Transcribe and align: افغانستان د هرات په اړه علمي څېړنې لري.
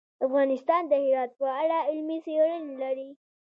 افغانستان 0.27 0.81
د 0.87 0.93
هرات 1.05 1.31
په 1.39 1.47
اړه 1.61 1.77
علمي 1.89 2.17
څېړنې 2.25 2.73
لري. 2.83 3.09